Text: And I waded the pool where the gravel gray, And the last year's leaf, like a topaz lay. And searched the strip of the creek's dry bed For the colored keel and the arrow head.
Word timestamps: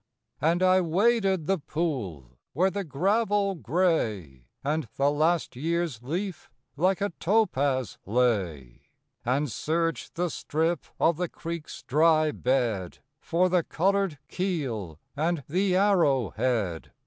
And 0.41 0.63
I 0.63 0.81
waded 0.81 1.45
the 1.45 1.59
pool 1.59 2.39
where 2.53 2.71
the 2.71 2.83
gravel 2.83 3.53
gray, 3.53 4.47
And 4.63 4.87
the 4.95 5.11
last 5.11 5.55
year's 5.55 6.01
leaf, 6.01 6.49
like 6.75 7.01
a 7.01 7.11
topaz 7.19 7.99
lay. 8.07 8.81
And 9.23 9.51
searched 9.51 10.15
the 10.15 10.31
strip 10.31 10.85
of 10.99 11.17
the 11.17 11.29
creek's 11.29 11.83
dry 11.83 12.31
bed 12.31 12.97
For 13.19 13.47
the 13.47 13.61
colored 13.61 14.17
keel 14.27 14.99
and 15.15 15.43
the 15.47 15.75
arrow 15.75 16.31
head. 16.31 16.93